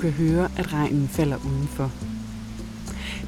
kan 0.00 0.10
høre, 0.10 0.48
at 0.56 0.72
regnen 0.72 1.08
falder 1.08 1.36
udenfor. 1.46 1.92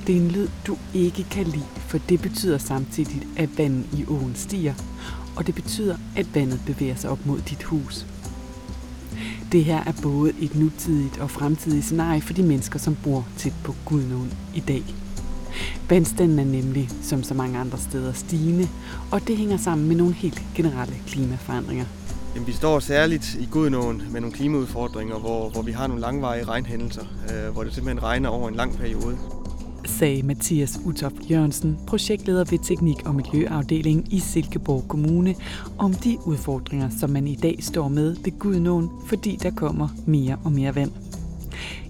Det 0.06 0.16
er 0.16 0.20
en 0.20 0.30
lyd, 0.30 0.48
du 0.66 0.76
ikke 0.94 1.26
kan 1.30 1.46
lide, 1.46 1.64
for 1.76 1.98
det 1.98 2.22
betyder 2.22 2.58
samtidig, 2.58 3.22
at 3.36 3.58
vandet 3.58 3.86
i 3.92 4.04
åen 4.08 4.32
stiger, 4.34 4.74
og 5.36 5.46
det 5.46 5.54
betyder, 5.54 5.96
at 6.16 6.34
vandet 6.34 6.60
bevæger 6.66 6.94
sig 6.94 7.10
op 7.10 7.26
mod 7.26 7.40
dit 7.40 7.62
hus. 7.62 8.06
Det 9.52 9.64
her 9.64 9.84
er 9.84 9.92
både 10.02 10.32
et 10.40 10.54
nutidigt 10.54 11.18
og 11.18 11.30
fremtidigt 11.30 11.84
scenarie 11.84 12.20
for 12.20 12.32
de 12.32 12.42
mennesker, 12.42 12.78
som 12.78 12.96
bor 13.04 13.26
tæt 13.36 13.54
på 13.64 13.74
Gudnåen 13.84 14.32
i 14.54 14.60
dag. 14.60 14.84
Vandstanden 15.88 16.38
er 16.38 16.44
nemlig, 16.44 16.88
som 17.02 17.22
så 17.22 17.34
mange 17.34 17.58
andre 17.58 17.78
steder, 17.78 18.12
stigende, 18.12 18.68
og 19.10 19.28
det 19.28 19.36
hænger 19.36 19.56
sammen 19.56 19.88
med 19.88 19.96
nogle 19.96 20.14
helt 20.14 20.42
generelle 20.54 20.94
klimaforandringer. 21.06 21.84
Jamen, 22.34 22.46
vi 22.46 22.52
står 22.52 22.78
særligt 22.78 23.34
i 23.34 23.48
Gudnåen 23.50 24.02
med 24.10 24.20
nogle 24.20 24.36
klimaudfordringer, 24.36 25.18
hvor, 25.18 25.48
hvor 25.48 25.62
vi 25.62 25.72
har 25.72 25.86
nogle 25.86 26.00
langvarige 26.00 26.44
regnhændelser, 26.44 27.04
øh, 27.30 27.52
hvor 27.52 27.64
det 27.64 27.74
simpelthen 27.74 28.02
regner 28.02 28.28
over 28.28 28.48
en 28.48 28.54
lang 28.54 28.76
periode 28.76 29.18
sagde 30.00 30.22
Mathias 30.22 30.80
Utoft 30.84 31.30
Jørgensen, 31.30 31.78
projektleder 31.86 32.44
ved 32.50 32.58
Teknik- 32.58 33.06
og 33.06 33.14
Miljøafdelingen 33.14 34.06
i 34.10 34.18
Silkeborg 34.18 34.84
Kommune, 34.88 35.34
om 35.78 35.94
de 35.94 36.18
udfordringer, 36.26 36.90
som 37.00 37.10
man 37.10 37.26
i 37.26 37.34
dag 37.34 37.58
står 37.60 37.88
med 37.88 38.16
ved 38.24 38.38
Gudnåen, 38.38 38.90
fordi 39.06 39.38
der 39.42 39.50
kommer 39.50 39.88
mere 40.06 40.38
og 40.44 40.52
mere 40.52 40.74
vand. 40.74 40.90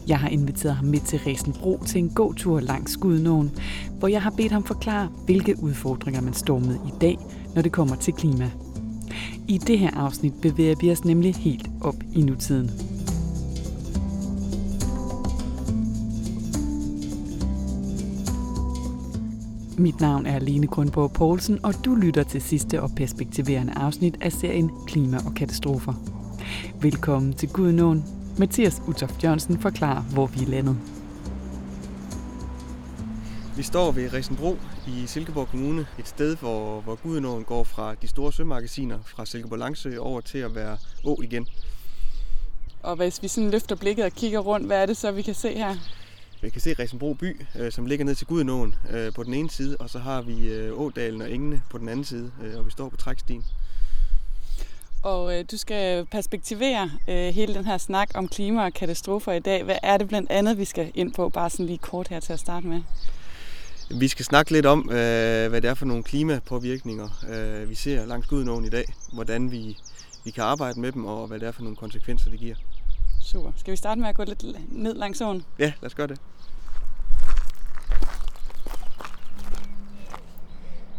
Jeg 0.09 0.19
har 0.19 0.29
inviteret 0.29 0.77
ham 0.77 0.87
med 0.87 1.01
til 1.01 1.19
Resenbro 1.19 1.83
til 1.87 1.99
en 1.99 2.09
god 2.09 2.35
tur 2.35 2.61
langs 2.61 2.97
Gudnåen, 2.97 3.51
hvor 3.99 4.09
jeg 4.09 4.23
har 4.23 4.31
bedt 4.31 4.53
ham 4.53 4.65
forklare, 4.65 5.09
hvilke 5.25 5.63
udfordringer 5.63 6.21
man 6.21 6.35
står 6.35 6.59
med 6.59 6.75
i 6.75 6.93
dag, 7.01 7.19
når 7.55 7.63
det 7.63 7.73
kommer 7.73 7.97
til 7.97 8.13
klima. 8.13 8.51
I 9.49 9.59
det 9.59 9.79
her 9.79 9.91
afsnit 9.91 10.33
bevæger 10.43 10.75
vi 10.81 10.91
os 10.93 11.05
nemlig 11.05 11.35
helt 11.35 11.71
op 11.81 11.97
i 12.15 12.23
nutiden. 12.23 12.71
Mit 19.79 20.01
navn 20.01 20.27
er 20.27 20.39
Lene 20.39 20.67
Grundborg 20.67 21.13
Poulsen, 21.13 21.59
og 21.63 21.75
du 21.85 21.95
lytter 21.95 22.23
til 22.23 22.43
sidste 22.43 22.83
og 22.83 22.91
perspektiverende 22.97 23.73
afsnit 23.73 24.17
af 24.21 24.33
serien 24.33 24.71
Klima 24.87 25.17
og 25.27 25.35
katastrofer. 25.35 25.95
Velkommen 26.83 27.33
til 27.33 27.49
Gudnåen. 27.49 28.05
Mathias 28.39 28.83
Utoft 28.89 29.25
Jørgensen 29.25 29.59
forklarer, 29.59 30.03
hvor 30.03 30.27
vi 30.27 30.43
er 30.43 30.49
landet. 30.49 31.00
Vi 33.61 33.65
står 33.65 33.91
ved 33.91 34.13
Resenbro 34.13 34.59
i 34.87 35.07
Silkeborg 35.07 35.49
Kommune, 35.49 35.87
et 35.99 36.09
sted, 36.09 36.37
hvor, 36.37 36.81
hvor 36.81 36.95
Gudnåen 36.95 37.45
går 37.45 37.65
fra 37.65 37.95
de 37.95 38.09
store 38.09 38.33
sømagasiner 38.33 38.99
fra 39.07 39.27
Silkeborg 39.27 39.59
Langsø 39.59 39.99
over 39.99 40.21
til 40.21 40.39
at 40.39 40.55
være 40.55 40.79
å 41.05 41.23
igen. 41.23 41.49
Og 42.83 42.97
hvis 42.97 43.23
vi 43.23 43.29
sådan 43.29 43.51
løfter 43.51 43.77
blikket 43.77 44.05
og 44.05 44.13
kigger 44.13 44.39
rundt, 44.39 44.67
hvad 44.67 44.83
er 44.83 44.87
det 44.87 44.97
så, 44.97 45.13
vi 45.13 45.23
kan 45.23 45.35
se 45.35 45.55
her? 45.55 45.77
Vi 46.43 46.51
kan 46.51 46.61
se 46.61 46.75
Resenbro 46.79 47.15
by, 47.15 47.41
øh, 47.59 47.73
som 47.73 47.87
ligger 47.87 48.05
ned 48.05 48.15
til 48.15 48.27
Gudenåen 48.27 48.75
øh, 48.91 49.13
på 49.13 49.23
den 49.23 49.35
ene 49.35 49.51
side, 49.51 49.77
og 49.77 49.91
så 49.91 49.99
har 49.99 50.23
vi 50.23 50.49
øh, 50.49 50.81
Ådalen 50.81 51.23
og 51.23 51.31
Engene 51.31 51.63
på 51.71 51.79
den 51.79 51.89
anden 51.89 52.05
side, 52.05 52.33
og 52.57 52.67
vi 52.67 52.71
står 52.71 52.89
på 52.89 52.97
trækstien. 52.97 53.45
Og 55.03 55.39
øh, 55.39 55.45
du 55.51 55.57
skal 55.57 56.07
perspektivere 56.07 56.91
øh, 57.09 57.35
hele 57.35 57.55
den 57.55 57.65
her 57.65 57.79
snak 57.79 58.11
om 58.15 58.29
klima 58.29 58.65
og 58.65 58.73
katastrofer 58.73 59.33
i 59.33 59.41
dag. 59.41 59.63
Hvad 59.65 59.79
er 59.83 59.97
det 59.97 60.09
blandt 60.09 60.31
andet, 60.31 60.59
vi 60.59 60.65
skal 60.65 60.93
ind 60.95 61.15
på, 61.15 61.29
bare 61.29 61.51
sådan 61.51 61.67
lige 61.67 61.79
kort 61.79 62.09
her 62.09 62.21
til 62.21 62.33
at 62.33 62.41
starte 62.41 62.67
med? 62.67 62.83
Vi 63.95 64.09
skal 64.09 64.25
snakke 64.25 64.53
lidt 64.53 64.67
om, 64.67 64.81
øh, 64.91 65.49
hvad 65.49 65.61
det 65.61 65.71
er 65.71 65.75
for 65.75 65.87
nogle 65.87 66.03
klimapåvirkninger, 66.03 67.09
øh, 67.31 67.71
vi 67.71 67.75
ser 67.75 68.07
langs 68.07 68.27
Gudenåen 68.27 68.65
i 68.65 68.69
dag. 68.69 68.85
Hvordan 69.13 69.51
vi, 69.51 69.77
vi 70.25 70.31
kan 70.31 70.45
arbejde 70.45 70.81
med 70.81 70.93
dem, 70.93 71.05
og 71.05 71.27
hvad 71.27 71.41
det 71.41 71.49
er 71.49 71.53
for 71.53 71.63
nogle 71.63 71.77
konsekvenser, 71.77 72.31
det 72.31 72.39
giver. 72.39 72.55
Super. 73.23 73.53
Skal 73.57 73.71
vi 73.71 73.77
starte 73.77 74.01
med 74.01 74.09
at 74.09 74.15
gå 74.15 74.25
lidt 74.25 74.45
ned 74.69 74.95
langs 74.95 75.21
åen? 75.21 75.45
Ja, 75.59 75.73
lad 75.83 75.87
os 75.87 75.95
gøre 75.95 76.07
det. 76.07 76.19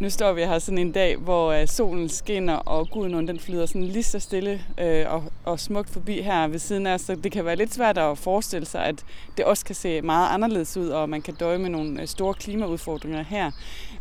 Nu 0.02 0.10
står 0.10 0.34
vi 0.34 0.42
her 0.42 0.60
sådan 0.60 0.78
en 0.78 0.92
dag, 0.92 1.18
hvor 1.18 1.52
øh, 1.52 1.68
solen 1.68 2.10
skinner, 2.10 2.56
og 2.56 2.90
guden 2.90 3.28
den 3.28 3.40
flyder 3.40 3.66
sådan 3.66 3.84
lige 3.84 4.04
så 4.04 4.20
stille 4.20 4.62
øh, 4.78 5.06
og, 5.14 5.24
og 5.44 5.60
smukt 5.60 5.90
forbi 5.90 6.22
her 6.22 6.48
ved 6.48 6.60
siden 6.60 6.88
af 6.88 7.00
så 7.00 7.16
det 7.16 7.32
kan 7.32 7.46
være 7.46 7.56
lidt 7.56 7.74
svært 7.74 7.98
at 7.98 8.18
forestille 8.18 8.66
sig, 8.66 8.86
at 8.86 9.04
det 9.38 9.46
også 9.46 9.66
kan 9.66 9.76
se 9.76 10.02
meget 10.02 10.30
anderledes 10.34 10.78
ud, 10.78 10.88
og 10.88 11.10
man 11.10 11.22
kan 11.22 11.34
døje 11.34 11.58
med 11.58 11.70
nogle 11.70 12.02
øh, 12.02 12.08
store 12.08 12.34
klimaudfordringer 12.34 13.24
her. 13.24 13.52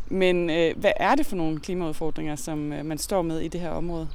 Men 0.06 0.50
øh, 0.50 0.74
hvad 0.76 0.92
er 0.96 1.14
det 1.14 1.26
for 1.26 1.36
nogle 1.36 1.60
klimaudfordringer, 1.60 2.36
som 2.36 2.72
øh, 2.72 2.84
man 2.84 2.98
står 2.98 3.22
med 3.22 3.40
i 3.40 3.48
det 3.48 3.60
her 3.60 3.70
område? 3.70 4.08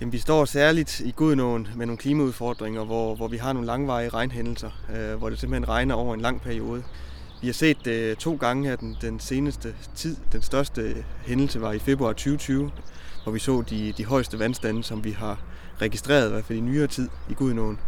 Jamen, 0.00 0.12
vi 0.12 0.18
står 0.18 0.44
særligt 0.44 1.00
i 1.00 1.10
Gudnåen 1.10 1.68
med 1.76 1.86
nogle 1.86 1.98
klimaudfordringer, 1.98 2.84
hvor, 2.84 3.14
hvor 3.14 3.28
vi 3.28 3.36
har 3.36 3.52
nogle 3.52 3.66
langvarige 3.66 4.08
regnhændelser, 4.08 4.70
øh, 4.96 5.18
hvor 5.18 5.30
det 5.30 5.38
simpelthen 5.38 5.68
regner 5.68 5.94
over 5.94 6.14
en 6.14 6.20
lang 6.20 6.40
periode. 6.40 6.82
Vi 7.42 7.48
har 7.48 7.52
set 7.52 7.84
det 7.84 8.10
øh, 8.10 8.16
to 8.16 8.36
gange 8.36 8.68
her 8.68 8.76
den, 8.76 8.96
den 9.00 9.20
seneste 9.20 9.74
tid. 9.94 10.16
Den 10.32 10.42
største 10.42 11.04
hændelse 11.26 11.60
var 11.60 11.72
i 11.72 11.78
februar 11.78 12.12
2020, 12.12 12.70
hvor 13.22 13.32
vi 13.32 13.38
så 13.38 13.62
de, 13.70 13.94
de 13.96 14.04
højeste 14.04 14.38
vandstande, 14.38 14.84
som 14.84 15.04
vi 15.04 15.10
har 15.10 15.40
registreret, 15.80 16.28
i 16.28 16.30
hvert 16.32 16.44
fald 16.44 16.58
i 16.58 16.60
nyere 16.60 16.86
tid 16.86 17.08
i 17.30 17.34
Gudnåen. 17.34 17.78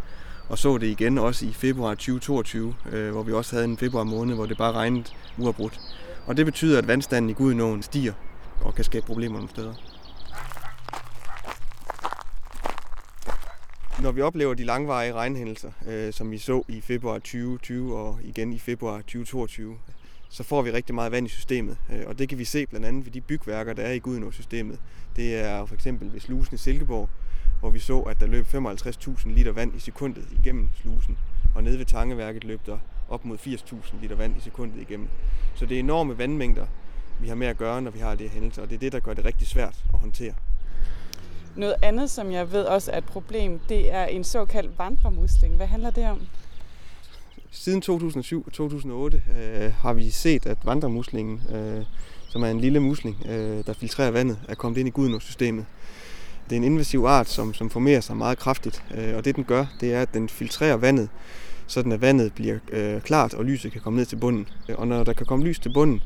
Og 0.49 0.57
så 0.57 0.77
det 0.77 0.87
igen 0.87 1.17
også 1.17 1.45
i 1.45 1.53
februar 1.53 1.93
2022, 1.93 2.75
øh, 2.91 3.11
hvor 3.11 3.23
vi 3.23 3.33
også 3.33 3.55
havde 3.55 3.65
en 3.65 3.77
februar 3.77 4.03
måned, 4.03 4.35
hvor 4.35 4.45
det 4.45 4.57
bare 4.57 4.71
regnede 4.71 5.03
uafbrudt. 5.37 5.79
Og 6.25 6.37
det 6.37 6.45
betyder, 6.45 6.77
at 6.77 6.87
vandstanden 6.87 7.29
i 7.29 7.33
Gudnåen 7.33 7.83
stiger 7.83 8.13
og 8.61 8.75
kan 8.75 8.85
skabe 8.85 9.05
problemer 9.05 9.35
nogle 9.35 9.49
steder. 9.49 9.73
Når 14.01 14.11
vi 14.11 14.21
oplever 14.21 14.53
de 14.53 14.63
langvarige 14.63 15.13
regnhændelser, 15.13 15.71
øh, 15.87 16.13
som 16.13 16.31
vi 16.31 16.37
så 16.37 16.63
i 16.67 16.81
februar 16.81 17.13
2020 17.13 17.97
og 17.97 18.19
igen 18.23 18.53
i 18.53 18.59
februar 18.59 18.97
2022, 18.97 19.77
så 20.29 20.43
får 20.43 20.61
vi 20.61 20.71
rigtig 20.71 20.95
meget 20.95 21.11
vand 21.11 21.25
i 21.25 21.29
systemet. 21.29 21.77
Øh, 21.93 22.03
og 22.07 22.19
det 22.19 22.29
kan 22.29 22.37
vi 22.37 22.45
se 22.45 22.65
blandt 22.65 22.85
andet 22.85 23.05
ved 23.05 23.11
de 23.11 23.21
bygværker, 23.21 23.73
der 23.73 23.83
er 23.83 23.91
i 23.91 23.99
Gudenå-systemet. 23.99 24.79
Det 25.15 25.35
er 25.35 25.65
for 25.65 25.75
eksempel 25.75 26.13
ved 26.13 26.19
slusen 26.19 26.55
i 26.55 26.57
Silkeborg, 26.57 27.09
hvor 27.59 27.69
vi 27.69 27.79
så, 27.79 27.99
at 27.99 28.19
der 28.19 28.27
løb 28.27 28.45
55.000 28.45 29.29
liter 29.29 29.51
vand 29.51 29.75
i 29.75 29.79
sekundet 29.79 30.27
igennem 30.39 30.69
slusen. 30.81 31.17
Og 31.55 31.63
nede 31.63 31.77
ved 31.77 31.85
Tangeværket 31.85 32.43
løb 32.43 32.59
der 32.65 32.77
op 33.09 33.25
mod 33.25 33.37
80.000 33.37 34.01
liter 34.01 34.15
vand 34.15 34.37
i 34.37 34.39
sekundet 34.39 34.81
igennem. 34.81 35.07
Så 35.55 35.65
det 35.65 35.75
er 35.75 35.79
enorme 35.79 36.17
vandmængder, 36.17 36.65
vi 37.19 37.27
har 37.27 37.35
med 37.35 37.47
at 37.47 37.57
gøre, 37.57 37.81
når 37.81 37.91
vi 37.91 37.99
har 37.99 38.15
det 38.15 38.29
her 38.29 38.33
hændelser, 38.33 38.61
og 38.61 38.69
det 38.69 38.75
er 38.75 38.79
det, 38.79 38.91
der 38.91 38.99
gør 38.99 39.13
det 39.13 39.25
rigtig 39.25 39.47
svært 39.47 39.83
at 39.93 39.99
håndtere. 39.99 40.33
Noget 41.55 41.75
andet, 41.81 42.09
som 42.09 42.31
jeg 42.31 42.51
ved 42.51 42.63
også 42.63 42.91
er 42.91 42.97
et 42.97 43.03
problem, 43.03 43.59
det 43.69 43.93
er 43.93 44.05
en 44.05 44.23
såkaldt 44.23 44.79
vandremusling. 44.79 45.55
Hvad 45.55 45.67
handler 45.67 45.89
det 45.89 46.05
om? 46.05 46.21
Siden 47.51 47.83
2007-2008 47.85 49.39
øh, 49.39 49.73
har 49.73 49.93
vi 49.93 50.09
set, 50.09 50.45
at 50.45 50.57
vandremuslingen, 50.63 51.41
øh, 51.55 51.85
som 52.29 52.43
er 52.43 52.47
en 52.47 52.59
lille 52.59 52.79
musling, 52.79 53.25
øh, 53.29 53.65
der 53.65 53.73
filtrerer 53.73 54.11
vandet, 54.11 54.39
er 54.47 54.55
kommet 54.55 54.77
ind 54.77 54.87
i 54.87 54.91
Gudenåsystemet. 54.91 55.65
Det 56.49 56.51
er 56.51 56.57
en 56.57 56.63
invasiv 56.63 57.03
art, 57.03 57.29
som, 57.29 57.53
som 57.53 57.69
formerer 57.69 58.01
sig 58.01 58.17
meget 58.17 58.37
kraftigt, 58.37 58.83
øh, 58.97 59.15
og 59.15 59.25
det 59.25 59.35
den 59.35 59.43
gør, 59.43 59.65
det 59.79 59.93
er, 59.93 60.01
at 60.01 60.13
den 60.13 60.29
filtrerer 60.29 60.75
vandet, 60.75 61.09
sådan 61.67 61.91
at 61.91 62.01
vandet 62.01 62.33
bliver 62.33 62.57
øh, 62.71 63.01
klart, 63.01 63.33
og 63.33 63.45
lyset 63.45 63.71
kan 63.71 63.81
komme 63.81 63.97
ned 63.97 64.05
til 64.05 64.15
bunden. 64.15 64.47
Øh, 64.69 64.75
og 64.77 64.87
når 64.87 65.03
der 65.03 65.13
kan 65.13 65.25
komme 65.25 65.45
lys 65.45 65.59
til 65.59 65.73
bunden, 65.73 66.01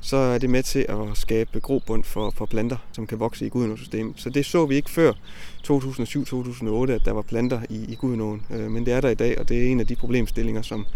så 0.00 0.16
er 0.16 0.38
det 0.38 0.50
med 0.50 0.62
til 0.62 0.86
at 0.88 0.96
skabe 1.14 1.60
grobund 1.60 2.04
for, 2.04 2.30
for 2.30 2.46
planter, 2.46 2.76
som 2.92 3.06
kan 3.06 3.20
vokse 3.20 3.46
i 3.46 3.48
Gudenåsystemet. 3.48 4.14
Så 4.16 4.30
det 4.30 4.46
så 4.46 4.66
vi 4.66 4.74
ikke 4.74 4.90
før 4.90 5.12
2007-2008, 5.68 6.90
at 6.90 7.04
der 7.04 7.12
var 7.12 7.22
planter 7.22 7.60
i, 7.68 7.84
i 7.92 7.94
Gudenåen. 7.94 8.42
Øh, 8.50 8.70
men 8.70 8.86
det 8.86 8.94
er 8.94 9.00
der 9.00 9.08
i 9.08 9.14
dag, 9.14 9.38
og 9.38 9.48
det 9.48 9.62
er 9.62 9.66
en 9.66 9.80
af 9.80 9.86
de 9.86 9.96
problemstillinger, 9.96 10.62
som, 10.62 10.86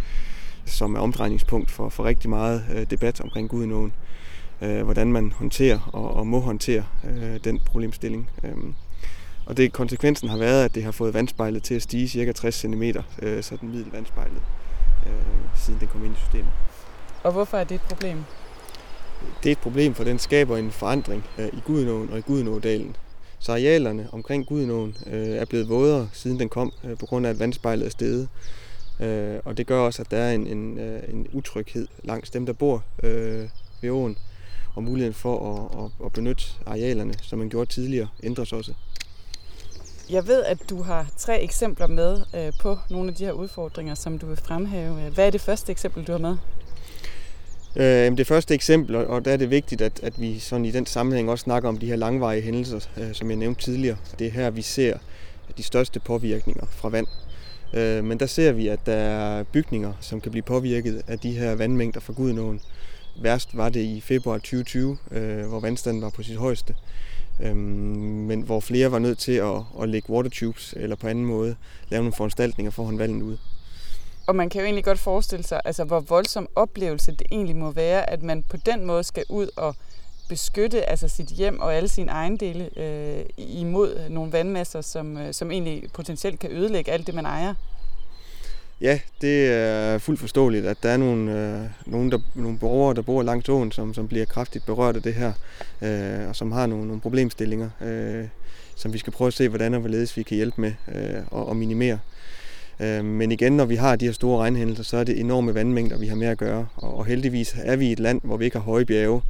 som 0.65 0.95
er 0.95 1.01
omdrejningspunkt 1.01 1.71
for, 1.71 1.89
for 1.89 2.05
rigtig 2.05 2.31
meget 2.31 2.65
øh, 2.75 2.87
debat 2.91 3.21
omkring 3.21 3.49
Gudenåen. 3.49 3.93
Øh, 4.63 4.83
hvordan 4.83 5.13
man 5.13 5.33
håndterer 5.33 5.91
og, 5.93 6.15
og 6.15 6.27
må 6.27 6.41
håndtere 6.41 6.85
øh, 7.05 7.41
den 7.45 7.59
problemstilling. 7.59 8.31
Øh, 8.45 8.57
og 9.47 9.57
det 9.57 9.73
konsekvensen 9.73 10.29
har 10.29 10.37
været, 10.39 10.65
at 10.65 10.75
det 10.75 10.85
har 10.85 10.91
fået 10.93 11.15
vandspejlet 11.15 11.63
til 11.63 11.75
at 11.75 11.83
stige 11.83 12.09
ca. 12.09 12.33
60 12.33 12.55
cm, 12.55 12.83
øh, 13.23 13.43
så 13.43 13.57
den 13.61 13.69
middel 13.71 13.93
vandspejlet, 13.93 14.43
øh, 15.07 15.13
siden 15.57 15.81
det 15.81 15.89
kom 15.89 16.05
ind 16.05 16.15
i 16.15 16.19
systemet. 16.19 16.53
Og 17.23 17.33
hvorfor 17.33 17.59
er 17.59 17.65
det 17.65 17.75
et 17.75 17.81
problem? 17.81 18.25
Det 19.43 19.49
er 19.49 19.53
et 19.53 19.59
problem, 19.59 19.95
for 19.95 20.05
den 20.05 20.19
skaber 20.19 20.57
en 20.57 20.71
forandring 20.71 21.25
øh, 21.39 21.47
i 21.47 21.61
Gudenåen 21.65 22.11
og 22.13 22.19
i 22.19 22.21
Gudenådalen. 22.21 22.97
Så 23.39 23.53
arealerne 23.53 24.09
omkring 24.13 24.47
Gudenåen 24.47 24.97
øh, 25.07 25.29
er 25.29 25.45
blevet 25.45 25.69
vådere, 25.69 26.09
siden 26.13 26.41
den 26.41 26.49
kom, 26.49 26.73
øh, 26.85 26.99
på 26.99 27.07
grund 27.07 27.27
af, 27.27 27.31
at 27.31 27.39
vandspejlet 27.39 27.87
er 27.87 27.91
steget. 27.91 28.29
Øh, 29.01 29.39
og 29.45 29.57
det 29.57 29.67
gør 29.67 29.81
også, 29.81 30.03
at 30.03 30.11
der 30.11 30.17
er 30.17 30.33
en, 30.33 30.47
en, 30.47 30.79
en 31.09 31.27
utryghed 31.33 31.89
langs 32.05 32.31
dem, 32.31 32.47
der 32.47 32.53
bor 32.53 32.85
øh, 33.03 33.49
ved 33.81 33.91
åen. 33.91 34.19
Og 34.75 34.83
muligheden 34.83 35.15
for 35.15 35.55
at, 35.55 35.85
at, 35.85 36.07
at 36.07 36.13
benytte 36.13 36.45
arealerne, 36.67 37.15
som 37.23 37.39
man 37.39 37.49
gjorde 37.49 37.71
tidligere, 37.71 38.09
ændres 38.23 38.53
også. 38.53 38.73
Jeg 40.11 40.27
ved, 40.27 40.45
at 40.45 40.59
du 40.71 40.83
har 40.83 41.07
tre 41.17 41.43
eksempler 41.43 41.87
med 41.87 42.21
øh, 42.35 42.53
på 42.61 42.79
nogle 42.91 43.09
af 43.09 43.15
de 43.15 43.25
her 43.25 43.33
udfordringer, 43.33 43.95
som 43.95 44.19
du 44.19 44.27
vil 44.27 44.37
fremhæve. 44.37 44.95
Hvad 44.95 45.27
er 45.27 45.31
det 45.31 45.41
første 45.41 45.73
eksempel, 45.73 46.05
du 46.05 46.13
har 46.13 46.19
med? 46.19 46.37
Øh, 47.77 48.19
det 48.19 48.27
første 48.27 48.55
eksempel, 48.55 48.97
og 48.97 49.25
der 49.25 49.33
er 49.33 49.37
det 49.37 49.51
vigtigt, 49.51 49.83
at, 49.83 50.01
at 50.03 50.21
vi 50.21 50.39
sådan 50.39 50.65
i 50.65 50.71
den 50.71 50.87
sammenhæng 50.87 51.31
også 51.31 51.43
snakker 51.43 51.69
om 51.69 51.79
de 51.79 51.87
her 51.87 51.97
langvarige 51.97 52.43
hændelser, 52.43 52.81
øh, 52.97 53.15
som 53.15 53.31
jeg 53.31 53.37
nævnte 53.37 53.63
tidligere. 53.63 53.97
Det 54.19 54.27
er 54.27 54.31
her, 54.31 54.51
vi 54.51 54.63
ser 54.63 54.99
de 55.57 55.63
største 55.63 56.01
påvirkninger 56.01 56.67
fra 56.67 56.89
vand. 56.89 57.07
Øh, 57.75 58.05
men 58.05 58.21
der 58.21 58.27
ser 58.27 58.53
vi, 58.53 58.69
at 58.69 58.87
der 58.87 58.93
er 58.93 59.43
bygninger, 59.43 59.93
som 60.01 60.21
kan 60.21 60.31
blive 60.31 60.43
påvirket 60.43 61.03
af 61.07 61.19
de 61.19 61.33
her 61.33 61.55
vandmængder 61.55 62.01
fra 62.01 62.13
Gudenåen. 62.13 62.61
Værst 63.23 63.57
var 63.57 63.69
det 63.69 63.81
i 63.81 64.01
februar 64.01 64.39
2020, 64.39 64.99
øh, 65.11 65.47
hvor 65.47 65.61
vandstanden 65.61 66.03
var 66.03 66.11
på 66.11 66.23
sit 66.23 66.37
højeste. 66.37 66.75
Øhm, 67.41 67.57
men 68.27 68.41
hvor 68.41 68.61
flere 68.61 68.93
var 68.93 68.99
nødt 68.99 69.19
til 69.19 69.33
at, 69.33 69.63
at 69.83 69.89
lægge 69.89 70.11
watertubes 70.11 70.75
eller 70.77 70.97
på 70.97 71.09
anden 71.09 71.25
måde 71.25 71.57
lave 71.89 72.03
nogle 72.03 72.17
foranstaltninger 72.17 72.71
for 72.71 72.83
at 72.83 72.87
holde 72.87 72.99
vandet 72.99 73.23
ud. 73.23 73.37
Og 74.27 74.37
man 74.37 74.49
kan 74.49 74.61
jo 74.61 74.65
egentlig 74.65 74.85
godt 74.85 74.99
forestille 74.99 75.45
sig, 75.45 75.61
altså, 75.65 75.85
hvor 75.85 76.01
voldsom 76.01 76.49
oplevelse 76.55 77.13
det 77.13 77.27
egentlig 77.33 77.57
må 77.57 77.71
være, 77.71 78.11
at 78.11 78.23
man 78.23 78.43
på 78.43 78.57
den 78.57 78.87
måde 78.87 79.05
skal 79.05 79.25
ud 79.29 79.49
og 79.57 79.77
beskytte 80.29 80.89
altså 80.89 81.09
sit 81.09 81.29
hjem 81.29 81.61
og 81.61 81.75
alle 81.75 81.89
sine 81.89 82.11
ejendele 82.11 82.79
øh, 82.79 83.25
imod 83.37 84.09
nogle 84.11 84.33
vandmasser, 84.33 84.81
som, 84.81 85.19
øh, 85.19 85.35
som 85.35 85.51
egentlig 85.51 85.85
potentielt 85.93 86.39
kan 86.39 86.51
ødelægge 86.53 86.93
alt 86.93 87.07
det, 87.07 87.15
man 87.15 87.27
ejer. 87.27 87.55
Ja, 88.81 89.01
det 89.21 89.47
er 89.53 89.99
fuldt 89.99 90.21
forståeligt, 90.21 90.67
at 90.67 90.77
der 90.83 90.89
er 90.89 90.97
nogle, 90.97 91.33
øh, 91.33 91.69
nogle, 91.87 92.11
der, 92.11 92.19
nogle 92.35 92.59
borgere, 92.59 92.95
der 92.95 93.03
bor 93.03 93.23
langs 93.23 93.49
åen, 93.49 93.73
som, 93.73 93.95
som 93.95 94.09
bliver 94.09 94.25
kraftigt 94.25 94.67
berørt 94.67 94.97
af 94.97 95.03
det 95.03 95.15
her, 95.15 95.33
øh, 95.83 96.29
og 96.29 96.37
som 96.37 96.53
har 96.53 96.67
nogle, 96.67 96.87
nogle 96.87 97.01
problemstillinger, 97.01 97.71
øh, 97.81 98.25
som 98.77 98.93
vi 98.93 98.99
skal 98.99 99.13
prøve 99.13 99.29
at 99.29 99.35
se, 99.35 99.49
hvordan 99.49 99.75
og 99.75 99.81
hvorledes 99.81 100.17
vi 100.17 100.23
kan 100.23 100.37
hjælpe 100.37 100.61
med 100.61 100.73
øh, 100.95 101.23
og, 101.27 101.49
og 101.49 101.57
minimere. 101.57 101.99
Øh, 102.81 103.05
men 103.05 103.33
igen, 103.33 103.53
når 103.53 103.65
vi 103.65 103.77
har 103.77 103.97
de 103.97 104.05
her 104.05 104.13
store 104.13 104.39
regnhændelser, 104.39 104.85
så 104.85 104.97
er 104.97 105.05
det 105.05 105.21
enorme 105.21 105.55
vandmængder, 105.55 105.99
vi 105.99 106.07
har 106.07 106.17
med 106.17 106.27
at 106.27 106.39
gøre. 106.39 106.67
Og, 106.77 106.97
og 106.97 107.07
heldigvis 107.07 107.55
er 107.59 107.77
vi 107.77 107.93
et 107.93 108.01
land, 108.01 108.21
hvor 108.25 108.37
vi 108.37 108.45
ikke 108.45 108.57
har 108.59 108.65
høje 108.65 108.85
bjerge. 108.85 109.23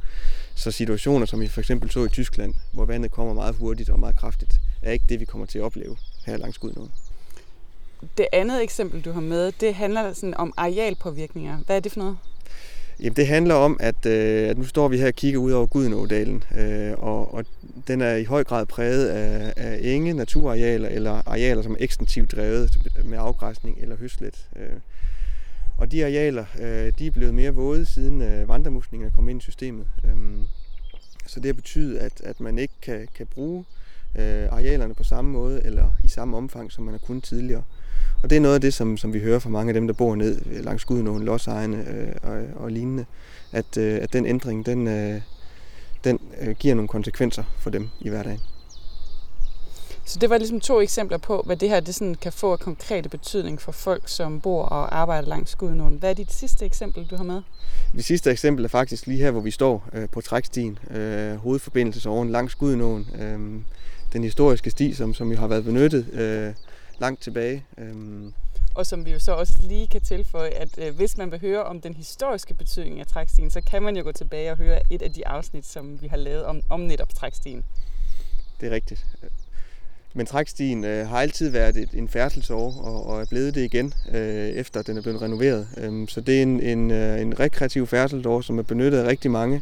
Så 0.55 0.71
situationer, 0.71 1.25
som 1.25 1.39
vi 1.41 1.47
for 1.47 1.61
eksempel 1.61 1.89
så 1.89 2.05
i 2.05 2.09
Tyskland, 2.09 2.53
hvor 2.73 2.85
vandet 2.85 3.11
kommer 3.11 3.33
meget 3.33 3.55
hurtigt 3.55 3.89
og 3.89 3.99
meget 3.99 4.15
kraftigt, 4.15 4.53
er 4.81 4.91
ikke 4.91 5.05
det, 5.09 5.19
vi 5.19 5.25
kommer 5.25 5.45
til 5.45 5.59
at 5.59 5.63
opleve 5.63 5.97
her 6.25 6.37
langs 6.37 6.57
Gudnåen. 6.57 6.91
Det 8.17 8.27
andet 8.33 8.63
eksempel, 8.63 9.01
du 9.01 9.11
har 9.11 9.21
med, 9.21 9.51
det 9.51 9.73
handler 9.73 10.13
sådan 10.13 10.37
om 10.37 10.53
arealpåvirkninger. 10.57 11.57
Hvad 11.65 11.75
er 11.75 11.79
det 11.79 11.91
for 11.91 11.99
noget? 11.99 12.17
Jamen, 12.99 13.15
det 13.15 13.27
handler 13.27 13.55
om, 13.55 13.77
at, 13.79 14.05
øh, 14.05 14.49
at 14.49 14.57
nu 14.57 14.63
står 14.63 14.87
vi 14.87 14.97
her 14.97 15.07
og 15.07 15.13
kigger 15.13 15.39
ud 15.39 15.51
over 15.51 15.65
Gudenådalen, 15.65 16.43
øh, 16.57 16.93
og, 16.97 17.33
og 17.33 17.45
den 17.87 18.01
er 18.01 18.15
i 18.15 18.23
høj 18.23 18.43
grad 18.43 18.65
præget 18.65 19.07
af, 19.07 19.53
af 19.57 19.79
enge, 19.81 20.13
naturarealer 20.13 20.89
eller 20.89 21.21
arealer, 21.25 21.61
som 21.61 21.71
er 21.71 21.77
ekstensivt 21.79 22.31
drevet 22.31 22.77
med 23.05 23.17
afgræsning 23.21 23.77
eller 23.81 23.95
høslet. 23.95 24.47
Øh. 24.55 24.79
Og 25.77 25.91
de 25.91 26.05
arealer, 26.05 26.45
øh, 26.59 26.93
de 26.99 27.07
er 27.07 27.11
blevet 27.11 27.33
mere 27.33 27.51
våde, 27.51 27.85
siden 27.85 28.21
øh, 28.21 28.47
vandremuslingerne 28.47 29.13
kom 29.15 29.29
ind 29.29 29.41
i 29.41 29.43
systemet. 29.43 29.87
Øh, 30.03 30.17
så 31.25 31.39
det 31.39 31.45
har 31.45 31.53
betydet, 31.53 31.97
at, 31.97 32.21
at 32.23 32.39
man 32.39 32.59
ikke 32.59 32.73
kan, 32.81 33.07
kan 33.15 33.27
bruge 33.27 33.65
øh, 34.15 34.47
arealerne 34.51 34.93
på 34.93 35.03
samme 35.03 35.31
måde 35.31 35.65
eller 35.65 35.91
i 36.03 36.07
samme 36.07 36.37
omfang, 36.37 36.71
som 36.71 36.83
man 36.83 36.93
har 36.93 36.99
kunnet 36.99 37.23
tidligere. 37.23 37.63
Og 38.23 38.29
det 38.29 38.35
er 38.35 38.39
noget 38.39 38.55
af 38.55 38.61
det, 38.61 38.73
som, 38.73 38.97
som 38.97 39.13
vi 39.13 39.19
hører 39.19 39.39
fra 39.39 39.49
mange 39.49 39.69
af 39.69 39.73
dem, 39.73 39.87
der 39.87 39.93
bor 39.93 40.15
ned 40.15 40.63
langs 40.63 40.85
Gudnåen, 40.85 41.23
lodsejerne 41.23 41.85
øh, 41.89 42.15
og, 42.23 42.63
og 42.63 42.71
lignende, 42.71 43.05
at, 43.51 43.77
øh, 43.77 43.99
at 44.01 44.13
den 44.13 44.25
ændring, 44.25 44.65
den, 44.65 44.87
øh, 44.87 45.21
den 46.03 46.19
øh, 46.41 46.55
giver 46.55 46.75
nogle 46.75 46.87
konsekvenser 46.87 47.43
for 47.59 47.69
dem 47.69 47.89
i 47.99 48.09
hverdagen. 48.09 48.39
Så 50.05 50.19
det 50.19 50.29
var 50.29 50.37
ligesom 50.37 50.59
to 50.59 50.81
eksempler 50.81 51.17
på, 51.17 51.43
hvad 51.45 51.55
det 51.55 51.69
her 51.69 51.79
det 51.79 51.95
sådan 51.95 52.15
kan 52.15 52.31
få 52.31 52.51
af 52.51 52.59
konkrete 52.59 53.09
betydning 53.09 53.61
for 53.61 53.71
folk, 53.71 54.03
som 54.05 54.41
bor 54.41 54.63
og 54.63 54.97
arbejder 54.97 55.27
langs 55.27 55.55
Gudnåen. 55.55 55.97
Hvad 55.99 56.09
er 56.09 56.13
dit 56.13 56.33
sidste 56.33 56.65
eksempel, 56.65 57.07
du 57.11 57.15
har 57.15 57.23
med? 57.23 57.41
Det 57.95 58.05
sidste 58.05 58.31
eksempel 58.31 58.65
er 58.65 58.69
faktisk 58.69 59.07
lige 59.07 59.19
her, 59.19 59.31
hvor 59.31 59.41
vi 59.41 59.51
står 59.51 59.89
øh, 59.93 60.09
på 60.09 60.21
trækstien, 60.21 60.79
øh, 60.91 61.35
hovedforbindelsesåren 61.35 62.29
langs 62.29 62.55
Gudnåen. 62.55 63.07
Øh, 63.21 63.39
den 64.13 64.23
historiske 64.23 64.69
sti, 64.69 64.93
som, 64.93 65.13
som 65.13 65.31
jo 65.31 65.37
har 65.37 65.47
været 65.47 65.65
benyttet 65.65 66.13
øh, 66.13 66.53
langt 66.99 67.21
tilbage. 67.21 67.65
Øhm. 67.77 68.33
Og 68.73 68.85
som 68.85 69.05
vi 69.05 69.11
jo 69.11 69.19
så 69.19 69.31
også 69.31 69.53
lige 69.61 69.87
kan 69.87 70.01
tilføje, 70.01 70.49
at 70.49 70.69
øh, 70.77 70.95
hvis 70.95 71.17
man 71.17 71.31
vil 71.31 71.39
høre 71.39 71.63
om 71.63 71.81
den 71.81 71.93
historiske 71.93 72.53
betydning 72.53 72.99
af 72.99 73.07
trækstien, 73.07 73.51
så 73.51 73.61
kan 73.61 73.83
man 73.83 73.97
jo 73.97 74.03
gå 74.03 74.11
tilbage 74.11 74.51
og 74.51 74.57
høre 74.57 74.79
et 74.89 75.01
af 75.01 75.13
de 75.13 75.27
afsnit, 75.27 75.65
som 75.65 76.01
vi 76.01 76.07
har 76.07 76.17
lavet 76.17 76.45
om, 76.45 76.61
om 76.69 76.79
netop 76.79 77.09
trækstien. 77.09 77.63
Det 78.61 78.67
er 78.67 78.71
rigtigt. 78.71 79.05
Men 80.13 80.25
trækstien 80.25 80.83
øh, 80.83 81.07
har 81.07 81.17
altid 81.17 81.49
været 81.49 81.77
et, 81.77 81.89
en 81.93 82.09
færdselsår, 82.09 82.81
og, 82.81 83.05
og 83.05 83.21
er 83.21 83.25
blevet 83.25 83.55
det 83.55 83.63
igen, 83.63 83.93
øh, 84.13 84.49
efter 84.49 84.81
den 84.81 84.97
er 84.97 85.01
blevet 85.01 85.21
renoveret. 85.21 85.67
Øhm, 85.77 86.07
så 86.07 86.21
det 86.21 86.37
er 86.37 86.43
en, 86.43 86.59
en, 86.59 86.91
øh, 86.91 87.21
en 87.21 87.39
rekreativ 87.39 87.87
færdselsår, 87.87 88.41
som 88.41 88.59
er 88.59 88.63
benyttet 88.63 88.99
af 88.99 89.07
rigtig 89.07 89.31
mange, 89.31 89.61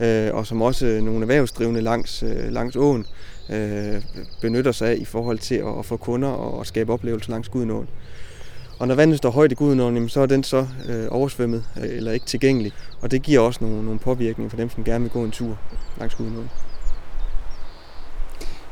øh, 0.00 0.34
og 0.34 0.46
som 0.46 0.62
også 0.62 1.00
nogle 1.02 1.20
erhvervsdrivende 1.20 1.80
langs, 1.80 2.22
øh, 2.22 2.52
langs 2.52 2.76
åen 2.76 3.06
øh, 3.50 4.02
benytter 4.40 4.72
sig 4.72 4.88
af 4.88 4.96
i 4.96 5.04
forhold 5.04 5.38
til 5.38 5.54
at, 5.54 5.78
at 5.78 5.84
få 5.84 5.96
kunder 5.96 6.28
og, 6.28 6.66
skabe 6.66 6.92
oplevelser 6.92 7.30
langs 7.30 7.48
Gudenåen. 7.48 7.88
Og 8.78 8.88
når 8.88 8.94
vandet 8.94 9.18
står 9.18 9.30
højt 9.30 9.52
i 9.52 9.54
Gudenåen, 9.54 10.08
så 10.08 10.20
er 10.20 10.26
den 10.26 10.44
så 10.44 10.66
øh, 10.88 11.06
oversvømmet 11.10 11.64
øh, 11.76 11.96
eller 11.96 12.12
ikke 12.12 12.26
tilgængelig. 12.26 12.72
Og 13.00 13.10
det 13.10 13.22
giver 13.22 13.40
også 13.40 13.64
nogle, 13.64 13.84
nogle 13.84 13.98
påvirkninger 13.98 14.50
for 14.50 14.56
dem, 14.56 14.70
som 14.70 14.84
gerne 14.84 15.04
vil 15.04 15.12
gå 15.12 15.24
en 15.24 15.30
tur 15.30 15.58
langs 15.98 16.14
Gudenåen. 16.14 16.50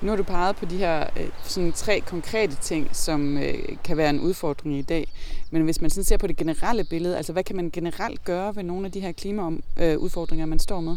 Nu 0.00 0.08
har 0.08 0.16
du 0.16 0.22
peget 0.22 0.56
på 0.56 0.64
de 0.64 0.76
her 0.76 1.06
øh, 1.16 1.28
sådan 1.42 1.72
tre 1.72 2.00
konkrete 2.00 2.56
ting, 2.56 2.88
som 2.92 3.38
øh, 3.38 3.54
kan 3.84 3.96
være 3.96 4.10
en 4.10 4.20
udfordring 4.20 4.78
i 4.78 4.82
dag. 4.82 5.12
Men 5.50 5.62
hvis 5.62 5.80
man 5.80 5.90
sådan 5.90 6.04
ser 6.04 6.16
på 6.16 6.26
det 6.26 6.36
generelle 6.36 6.84
billede, 6.84 7.16
altså 7.16 7.32
hvad 7.32 7.44
kan 7.44 7.56
man 7.56 7.70
generelt 7.70 8.24
gøre 8.24 8.56
ved 8.56 8.62
nogle 8.62 8.86
af 8.86 8.92
de 8.92 9.00
her 9.00 9.12
klimaudfordringer, 9.12 10.46
man 10.46 10.58
står 10.58 10.80
med? 10.80 10.96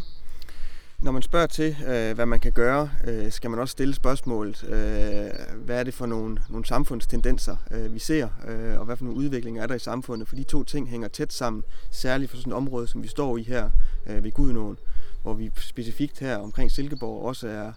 Når 1.02 1.12
man 1.12 1.22
spørger 1.22 1.48
til, 1.48 1.78
øh, 1.88 2.16
hvad 2.16 2.26
man 2.26 2.40
kan 2.40 2.52
gøre, 2.52 2.90
øh, 3.08 3.32
skal 3.32 3.50
man 3.50 3.60
også 3.60 3.72
stille 3.72 3.94
spørgsmålet, 3.94 4.64
øh, 4.64 5.58
hvad 5.66 5.80
er 5.80 5.84
det 5.84 5.94
for 5.94 6.06
nogle, 6.06 6.38
nogle 6.50 6.66
samfundstendenser, 6.66 7.56
øh, 7.72 7.94
vi 7.94 8.00
ser, 8.00 8.28
øh, 8.48 8.80
og 8.80 8.86
hvad 8.86 8.98
for 8.98 9.06
nogle 9.06 9.20
udviklinger 9.20 9.64
er 9.64 9.68
der 9.68 9.76
i 9.76 9.80
samfundet, 9.80 10.28
for 10.28 10.36
de 10.36 10.44
to 10.44 10.64
ting 10.64 10.90
hænger 10.90 11.08
tæt 11.08 11.34
sammen, 11.34 11.64
særligt 11.92 12.32
for 12.32 12.38
sådan 12.38 12.54
et 12.54 12.58
område, 12.58 12.88
som 12.88 13.04
vi 13.04 13.08
står 13.08 13.38
i 13.38 13.44
her 13.44 13.70
øh, 14.08 14.24
ved 14.24 14.32
Gudenåen, 14.32 14.78
hvor 15.22 15.34
vi 15.34 15.52
specifikt 15.58 16.20
her 16.20 16.38
omkring 16.38 16.72
Silkeborg 16.72 17.26
også 17.26 17.48
er, 17.48 17.72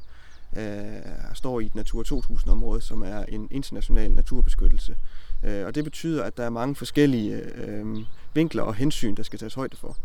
øh, 0.57 1.35
står 1.35 1.61
i 1.61 1.67
et 1.67 1.75
Natur 1.75 2.03
2000-område, 2.03 2.81
som 2.81 3.03
er 3.03 3.25
en 3.25 3.49
international 3.51 4.11
naturbeskyttelse. 4.11 4.97
Øh, 5.43 5.67
og 5.67 5.75
det 5.75 5.85
betyder, 5.85 6.25
at 6.25 6.37
der 6.37 6.45
er 6.45 6.51
mange 6.51 6.75
forskellige 6.75 7.35
øh, 7.55 7.97
vinkler 8.35 8.63
og 8.63 8.75
hensyn, 8.75 9.15
der 9.15 9.23
skal 9.23 9.39
tages 9.39 9.55
højde 9.55 9.77
for. 9.77 9.97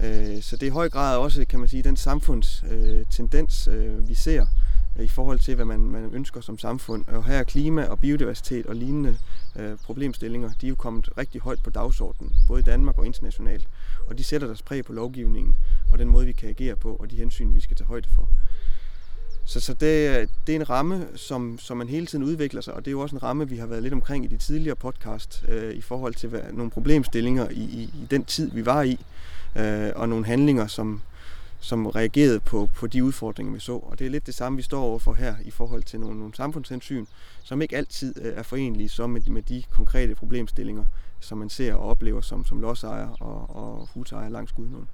Øh, 0.00 0.42
så 0.42 0.56
det 0.56 0.62
er 0.62 0.66
i 0.66 0.70
høj 0.70 0.88
grad 0.88 1.18
også, 1.18 1.44
kan 1.44 1.58
man 1.58 1.68
sige, 1.68 1.82
den 1.82 1.96
samfundstendens, 1.96 3.68
øh, 3.68 3.96
øh, 3.96 4.08
vi 4.08 4.14
ser 4.14 4.46
øh, 4.98 5.04
i 5.04 5.08
forhold 5.08 5.38
til, 5.38 5.54
hvad 5.54 5.64
man, 5.64 5.80
man 5.80 6.10
ønsker 6.12 6.40
som 6.40 6.58
samfund. 6.58 7.04
Og 7.08 7.24
her 7.24 7.38
er 7.38 7.44
klima 7.44 7.84
og 7.84 7.98
biodiversitet 7.98 8.66
og 8.66 8.76
lignende 8.76 9.18
øh, 9.56 9.76
problemstillinger, 9.84 10.50
de 10.60 10.66
er 10.66 10.68
jo 10.68 10.74
kommet 10.74 11.08
rigtig 11.18 11.40
højt 11.40 11.60
på 11.64 11.70
dagsordenen, 11.70 12.32
både 12.46 12.60
i 12.60 12.64
Danmark 12.64 12.98
og 12.98 13.06
internationalt. 13.06 13.68
Og 14.06 14.18
de 14.18 14.24
sætter 14.24 14.46
deres 14.46 14.62
præg 14.62 14.84
på 14.84 14.92
lovgivningen 14.92 15.56
og 15.92 15.98
den 15.98 16.08
måde, 16.08 16.26
vi 16.26 16.32
kan 16.32 16.48
agere 16.48 16.76
på, 16.76 16.96
og 16.96 17.10
de 17.10 17.16
hensyn, 17.16 17.54
vi 17.54 17.60
skal 17.60 17.76
tage 17.76 17.86
højde 17.86 18.08
for. 18.14 18.28
Så, 19.48 19.60
så 19.60 19.72
det, 19.72 20.28
det 20.46 20.52
er 20.52 20.56
en 20.56 20.70
ramme, 20.70 21.08
som, 21.14 21.58
som 21.58 21.76
man 21.76 21.88
hele 21.88 22.06
tiden 22.06 22.24
udvikler 22.24 22.60
sig, 22.60 22.74
og 22.74 22.84
det 22.84 22.90
er 22.90 22.92
jo 22.92 23.00
også 23.00 23.16
en 23.16 23.22
ramme, 23.22 23.48
vi 23.48 23.56
har 23.56 23.66
været 23.66 23.82
lidt 23.82 23.94
omkring 23.94 24.24
i 24.24 24.28
de 24.28 24.36
tidligere 24.36 24.76
podcast, 24.76 25.44
øh, 25.48 25.74
i 25.74 25.80
forhold 25.80 26.14
til 26.14 26.28
hvad, 26.28 26.40
nogle 26.52 26.70
problemstillinger 26.70 27.48
i, 27.50 27.54
i, 27.54 27.82
i 27.82 28.06
den 28.10 28.24
tid, 28.24 28.50
vi 28.50 28.66
var 28.66 28.82
i 28.82 28.98
øh, 29.56 29.90
og 29.96 30.08
nogle 30.08 30.26
handlinger, 30.26 30.66
som, 30.66 31.02
som 31.60 31.86
reagerede 31.86 32.40
på, 32.40 32.68
på 32.76 32.86
de 32.86 33.04
udfordringer, 33.04 33.52
vi 33.52 33.60
så. 33.60 33.72
Og 33.72 33.98
det 33.98 34.06
er 34.06 34.10
lidt 34.10 34.26
det 34.26 34.34
samme, 34.34 34.56
vi 34.56 34.62
står 34.62 34.82
overfor 34.82 35.14
her 35.14 35.34
i 35.44 35.50
forhold 35.50 35.82
til 35.82 36.00
nogle, 36.00 36.18
nogle 36.18 36.34
samfundshensyn, 36.34 37.06
som 37.44 37.62
ikke 37.62 37.76
altid 37.76 38.14
øh, 38.22 38.32
er 38.36 38.42
forenlige 38.42 38.88
så 38.88 39.06
med, 39.06 39.20
med 39.20 39.42
de 39.42 39.62
konkrete 39.70 40.14
problemstillinger, 40.14 40.84
som 41.20 41.38
man 41.38 41.50
ser 41.50 41.74
og 41.74 41.88
oplever 41.88 42.20
som, 42.20 42.44
som 42.44 42.60
lodsejer 42.60 43.08
og, 43.08 43.56
og 43.56 43.88
husejer 43.94 44.28
langs 44.28 44.52
Gudnåen. 44.52 44.88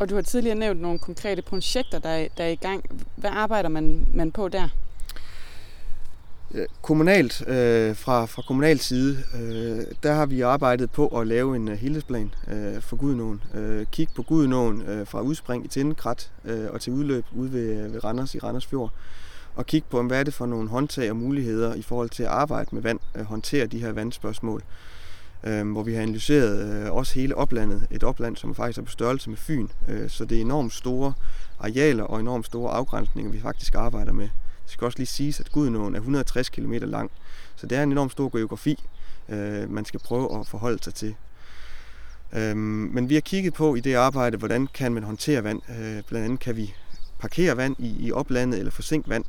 Og 0.00 0.10
du 0.10 0.14
har 0.14 0.22
tidligere 0.22 0.58
nævnt 0.58 0.80
nogle 0.80 0.98
konkrete 0.98 1.42
projekter, 1.42 1.98
der 1.98 2.08
er, 2.08 2.28
der 2.38 2.44
er 2.44 2.48
i 2.48 2.54
gang. 2.54 2.84
Hvad 3.16 3.30
arbejder 3.32 3.68
man, 3.68 4.06
man 4.14 4.32
på 4.32 4.48
der? 4.48 4.68
Kommunalt, 6.82 7.48
øh, 7.48 7.96
fra, 7.96 8.24
fra 8.24 8.42
kommunal 8.42 8.78
side, 8.78 9.18
øh, 9.34 9.94
der 10.02 10.12
har 10.12 10.26
vi 10.26 10.40
arbejdet 10.40 10.90
på 10.90 11.06
at 11.06 11.26
lave 11.26 11.56
en 11.56 11.68
uh, 11.68 11.74
helhedsplan 11.74 12.34
øh, 12.48 12.82
for 12.82 12.96
Gudenåen. 12.96 13.42
Øh, 13.54 13.86
kig 13.92 14.08
på 14.14 14.22
Gudenåen 14.22 14.82
øh, 14.82 15.06
fra 15.06 15.20
udspring 15.20 15.64
i 15.64 15.68
Tindekrat 15.68 16.30
øh, 16.44 16.70
og 16.70 16.80
til 16.80 16.92
udløb 16.92 17.24
ude 17.32 17.52
ved, 17.52 17.88
ved 17.88 18.04
Randers 18.04 18.34
i 18.34 18.38
Randers 18.38 18.66
Fjord. 18.66 18.92
Og 19.54 19.66
kig 19.66 19.84
på, 19.90 20.02
hvad 20.02 20.20
er 20.20 20.24
det 20.24 20.34
for 20.34 20.46
nogle 20.46 20.68
håndtag 20.68 21.10
og 21.10 21.16
muligheder 21.16 21.74
i 21.74 21.82
forhold 21.82 22.10
til 22.10 22.22
at 22.22 22.28
arbejde 22.28 22.68
med 22.72 22.82
vand, 22.82 23.00
øh, 23.14 23.24
håndtere 23.24 23.66
de 23.66 23.78
her 23.78 23.92
vandspørgsmål. 23.92 24.60
Øh, 24.60 24.99
øh, 25.44 25.70
hvor 25.72 25.82
vi 25.82 25.94
har 25.94 26.02
analyseret 26.02 26.84
øh, 26.84 26.92
også 26.92 27.14
hele 27.14 27.36
oplandet. 27.36 27.86
Et 27.90 28.04
opland, 28.04 28.36
som 28.36 28.54
faktisk 28.54 28.78
er 28.78 28.82
på 28.82 28.90
størrelse 28.90 29.30
med 29.30 29.36
Fyn. 29.36 29.68
Øh, 29.88 30.10
så 30.10 30.24
det 30.24 30.36
er 30.36 30.40
enormt 30.40 30.72
store 30.72 31.12
arealer 31.60 32.04
og 32.04 32.20
enormt 32.20 32.46
store 32.46 32.72
afgrænsninger, 32.72 33.32
vi 33.32 33.40
faktisk 33.40 33.74
arbejder 33.74 34.12
med. 34.12 34.28
Det 34.64 34.72
skal 34.72 34.84
også 34.84 34.98
lige 34.98 35.06
siges, 35.06 35.40
at 35.40 35.52
Gudenåen 35.52 35.94
er 35.94 35.98
160 35.98 36.48
km 36.48 36.72
lang, 36.72 37.10
så 37.56 37.66
det 37.66 37.78
er 37.78 37.82
en 37.82 37.92
enormt 37.92 38.12
stor 38.12 38.36
geografi, 38.36 38.84
øh, 39.28 39.70
man 39.70 39.84
skal 39.84 40.00
prøve 40.00 40.40
at 40.40 40.46
forholde 40.46 40.82
sig 40.82 40.94
til. 40.94 41.14
Øh, 42.32 42.56
men 42.56 43.08
vi 43.08 43.14
har 43.14 43.20
kigget 43.20 43.54
på 43.54 43.74
i 43.74 43.80
det 43.80 43.94
arbejde, 43.94 44.36
hvordan 44.36 44.68
kan 44.74 44.92
man 44.92 45.02
håndtere 45.02 45.44
vand. 45.44 45.62
Øh, 45.70 46.02
blandt 46.08 46.24
andet 46.24 46.40
kan 46.40 46.56
vi 46.56 46.74
parkere 47.18 47.56
vand 47.56 47.76
i, 47.78 48.06
i 48.06 48.12
oplandet 48.12 48.58
eller 48.58 48.72
forsink 48.72 49.08
vand. 49.08 49.24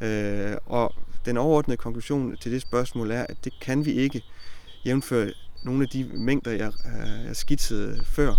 Øh, 0.00 0.56
og 0.66 0.94
den 1.24 1.36
overordnede 1.36 1.76
konklusion 1.76 2.36
til 2.36 2.52
det 2.52 2.62
spørgsmål 2.62 3.10
er, 3.10 3.26
at 3.28 3.36
det 3.44 3.52
kan 3.60 3.84
vi 3.84 3.92
ikke 3.92 4.22
jævnføre 4.84 5.32
nogle 5.66 5.82
af 5.82 5.88
de 5.88 6.10
mængder, 6.14 6.50
jeg, 6.50 6.72
øh, 6.86 7.26
jeg 7.26 7.36
skitsede 7.36 8.04
før, 8.04 8.30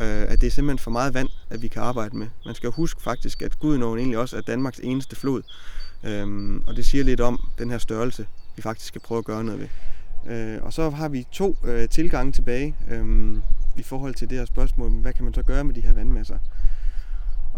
øh, 0.00 0.22
at 0.28 0.40
det 0.40 0.46
er 0.46 0.50
simpelthen 0.50 0.78
for 0.78 0.90
meget 0.90 1.14
vand, 1.14 1.28
at 1.50 1.62
vi 1.62 1.68
kan 1.68 1.82
arbejde 1.82 2.16
med. 2.16 2.26
Man 2.46 2.54
skal 2.54 2.70
huske 2.70 3.02
faktisk, 3.02 3.42
at 3.42 3.58
Gudenåen 3.58 3.98
egentlig 3.98 4.18
også 4.18 4.36
er 4.36 4.40
Danmarks 4.40 4.80
eneste 4.82 5.16
flod, 5.16 5.42
øhm, 6.04 6.62
og 6.66 6.76
det 6.76 6.86
siger 6.86 7.04
lidt 7.04 7.20
om 7.20 7.48
den 7.58 7.70
her 7.70 7.78
størrelse, 7.78 8.26
vi 8.56 8.62
faktisk 8.62 8.88
skal 8.88 9.00
prøve 9.00 9.18
at 9.18 9.24
gøre 9.24 9.44
noget 9.44 9.60
ved. 9.60 9.68
Øh, 10.26 10.62
og 10.62 10.72
så 10.72 10.90
har 10.90 11.08
vi 11.08 11.26
to 11.32 11.56
øh, 11.64 11.88
tilgange 11.88 12.32
tilbage 12.32 12.76
øh, 12.90 13.36
i 13.76 13.82
forhold 13.82 14.14
til 14.14 14.30
det 14.30 14.38
her 14.38 14.44
spørgsmål, 14.44 14.90
hvad 14.90 15.12
kan 15.12 15.24
man 15.24 15.34
så 15.34 15.42
gøre 15.42 15.64
med 15.64 15.74
de 15.74 15.80
her 15.80 15.92
vandmasser? 15.92 16.38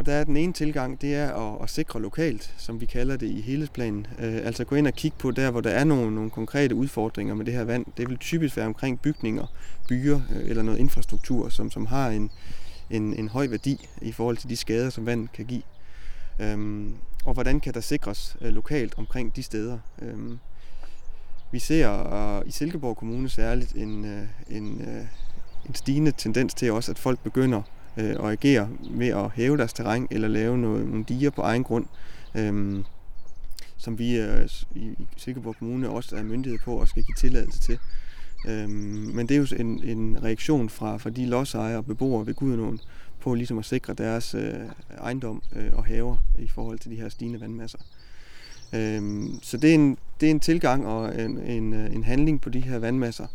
Og 0.01 0.07
der 0.07 0.13
er 0.13 0.25
den 0.25 0.37
ene 0.37 0.53
tilgang, 0.53 1.01
det 1.01 1.15
er 1.15 1.33
at, 1.33 1.63
at 1.63 1.71
sikre 1.71 2.03
lokalt, 2.03 2.55
som 2.59 2.81
vi 2.81 2.87
kalder 2.87 3.17
det 3.17 3.27
i 3.27 3.41
helhedsplanen. 3.41 4.07
Øh, 4.19 4.35
altså 4.47 4.65
gå 4.65 4.75
ind 4.77 4.87
og 4.87 4.93
kigge 4.93 5.17
på 5.19 5.31
der, 5.31 5.51
hvor 5.51 5.61
der 5.61 5.71
er 5.71 5.85
nogle, 5.85 6.15
nogle 6.15 6.31
konkrete 6.31 6.75
udfordringer 6.75 7.35
med 7.35 7.45
det 7.45 7.55
her 7.55 7.65
vand. 7.65 7.87
Det 7.97 8.09
vil 8.09 8.19
typisk 8.19 8.57
være 8.57 8.67
omkring 8.67 9.01
bygninger, 9.01 9.47
byer 9.89 10.21
øh, 10.31 10.51
eller 10.51 10.63
noget 10.63 10.79
infrastruktur, 10.79 11.49
som, 11.49 11.71
som 11.71 11.87
har 11.87 12.09
en, 12.09 12.31
en, 12.91 13.15
en 13.15 13.29
høj 13.29 13.47
værdi 13.47 13.89
i 14.03 14.13
forhold 14.13 14.37
til 14.37 14.49
de 14.51 14.57
skader, 14.57 14.91
som 14.91 15.07
vand 15.07 15.29
kan 15.29 15.45
give. 15.45 15.63
Øhm, 16.39 16.95
og 17.25 17.35
hvordan 17.35 17.61
kan 17.61 17.75
der 17.75 17.81
sikres 17.81 18.37
øh, 18.41 18.53
lokalt 18.53 18.95
omkring 18.99 19.37
de 19.37 19.43
steder? 19.43 19.79
Øhm, 20.03 20.39
vi 21.53 21.59
ser 21.59 22.13
øh, 22.39 22.49
i 22.49 22.51
Silkeborg 22.51 22.97
Kommune 22.97 23.29
særligt 23.29 23.73
en, 23.73 24.05
øh, 24.05 24.23
en, 24.51 24.81
øh, 24.81 25.05
en 25.69 25.75
stigende 25.75 26.11
tendens 26.11 26.55
til 26.55 26.73
også, 26.73 26.91
at 26.91 26.99
folk 26.99 27.21
begynder 27.23 27.63
øh, 28.01 28.17
og 28.19 28.33
agere 28.33 28.69
ved 28.91 29.09
at 29.09 29.31
hæve 29.31 29.57
deres 29.57 29.73
terræn 29.73 30.09
eller 30.11 30.29
lave 30.29 30.59
noget, 30.59 30.87
nogle 30.87 31.05
diger 31.05 31.31
på 31.31 31.43
egen 31.43 31.65
grund, 31.65 31.87
øh, 32.35 32.85
som 33.77 33.99
vi 33.99 34.19
øh, 34.19 34.49
i 34.75 34.95
Silkeborg 35.17 35.57
Kommune 35.59 35.89
også 35.89 36.17
er 36.17 36.23
myndighed 36.23 36.59
på 36.65 36.75
og 36.77 36.89
skal 36.89 37.03
give 37.03 37.15
tilladelse 37.15 37.61
til. 37.61 37.79
Øh, 38.49 38.69
men 39.15 39.29
det 39.29 39.31
er 39.31 39.39
jo 39.39 39.47
en, 39.59 39.83
en 39.83 40.23
reaktion 40.23 40.69
fra, 40.69 40.97
fra 40.97 41.11
de 41.11 41.27
lodsejere 41.27 41.79
og 41.79 41.87
beboere 41.87 42.27
ved 42.27 42.35
Gudenåen 42.35 42.81
på 43.21 43.35
ligesom 43.35 43.59
at 43.59 43.65
sikre 43.65 43.95
deres 43.95 44.35
øh, 44.35 44.55
ejendom 44.99 45.43
øh, 45.57 45.73
og 45.73 45.85
haver 45.85 46.17
i 46.39 46.49
forhold 46.49 46.79
til 46.79 46.91
de 46.91 46.97
her 46.97 47.09
stigende 47.09 47.41
vandmasser. 47.41 47.79
Øh, 48.75 49.25
så 49.43 49.57
det 49.57 49.71
er, 49.71 49.75
en, 49.75 49.99
det 50.21 50.27
er 50.27 50.31
en 50.31 50.41
tilgang 50.41 50.87
og 50.87 51.21
en, 51.21 51.39
en, 51.39 51.73
øh, 51.73 51.95
en 51.95 52.05
handling 52.05 52.41
på 52.41 52.51
de 52.51 52.61
her 52.61 52.79
vandmasser, 52.79 53.27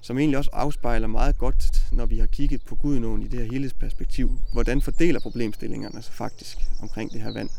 som 0.00 0.18
egentlig 0.18 0.38
også 0.38 0.50
afspejler 0.52 1.06
meget 1.06 1.38
godt, 1.38 1.82
når 1.92 2.06
vi 2.06 2.18
har 2.18 2.26
kigget 2.26 2.62
på 2.62 2.74
Gudenåen 2.74 3.22
i 3.22 3.28
det 3.28 3.40
her 3.40 3.52
helhedsperspektiv, 3.52 4.30
hvordan 4.52 4.80
fordeler 4.82 5.20
problemstillingerne 5.20 6.02
sig 6.02 6.14
faktisk 6.14 6.58
omkring 6.82 7.12
det 7.12 7.20
her 7.20 7.32
vand 7.32 7.50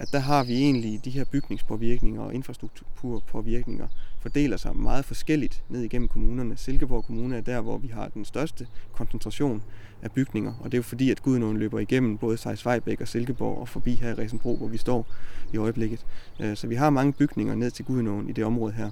at 0.00 0.12
der 0.12 0.18
har 0.18 0.44
vi 0.44 0.52
egentlig 0.52 1.04
de 1.04 1.10
her 1.10 1.24
bygningspåvirkninger 1.24 2.22
og 2.22 2.34
infrastrukturpåvirkninger 2.34 3.88
fordeler 4.20 4.56
sig 4.56 4.76
meget 4.76 5.04
forskelligt 5.04 5.64
ned 5.68 5.82
igennem 5.82 6.08
kommunerne. 6.08 6.56
Silkeborg 6.56 7.04
Kommune 7.04 7.36
er 7.36 7.40
der, 7.40 7.60
hvor 7.60 7.78
vi 7.78 7.88
har 7.88 8.08
den 8.08 8.24
største 8.24 8.66
koncentration 8.92 9.62
af 10.02 10.12
bygninger, 10.12 10.54
og 10.60 10.64
det 10.64 10.74
er 10.74 10.78
jo 10.78 10.82
fordi, 10.82 11.10
at 11.10 11.22
Gudenåen 11.22 11.56
løber 11.56 11.78
igennem 11.78 12.18
både 12.18 12.36
Sejsvejbæk 12.36 13.00
og 13.00 13.08
Silkeborg 13.08 13.58
og 13.58 13.68
forbi 13.68 13.94
her 13.94 14.10
i 14.10 14.14
Resenbro, 14.14 14.56
hvor 14.56 14.68
vi 14.68 14.78
står 14.78 15.06
i 15.52 15.56
øjeblikket. 15.56 16.06
Øh, 16.40 16.56
så 16.56 16.66
vi 16.66 16.74
har 16.74 16.90
mange 16.90 17.12
bygninger 17.12 17.54
ned 17.54 17.70
til 17.70 17.84
Gudenåen 17.84 18.28
i 18.28 18.32
det 18.32 18.44
område 18.44 18.72
her. 18.72 18.90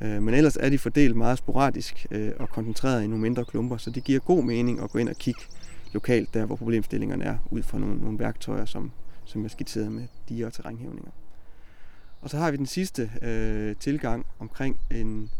Øh, 0.00 0.22
men 0.22 0.34
ellers 0.34 0.56
er 0.56 0.68
de 0.70 0.78
fordelt 0.78 1.16
meget 1.16 1.38
sporadisk 1.38 2.06
øh, 2.10 2.32
og 2.38 2.48
koncentreret 2.48 3.04
i 3.04 3.06
nogle 3.06 3.22
mindre 3.22 3.44
klumper, 3.44 3.76
så 3.76 3.90
det 3.90 4.04
giver 4.04 4.20
god 4.20 4.44
mening 4.44 4.82
at 4.82 4.90
gå 4.90 4.98
ind 4.98 5.08
og 5.08 5.16
kigge 5.16 5.40
lokalt 5.92 6.34
der, 6.34 6.44
hvor 6.44 6.56
problemstillingerne 6.56 7.24
er, 7.24 7.38
ud 7.50 7.62
fra 7.62 7.78
nogle, 7.78 8.00
nogle 8.00 8.18
værktøjer, 8.18 8.64
som, 8.64 8.90
som 9.24 9.42
jeg 9.42 9.50
skitserede 9.50 9.90
med 9.90 10.06
diger 10.28 10.46
og 10.46 10.52
terrænhævninger. 10.52 11.10
Og 12.20 12.30
så 12.30 12.38
har 12.38 12.50
vi 12.50 12.56
den 12.56 12.66
sidste 12.66 13.10
øh, 13.22 13.76
tilgang 13.76 14.26
omkring 14.38 14.78
en, 14.90 15.30